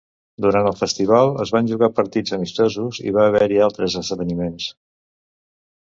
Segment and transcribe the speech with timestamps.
[0.45, 4.71] Durant el festival, es van jugar partits amistosos i va haver-hi altres esdeveniments.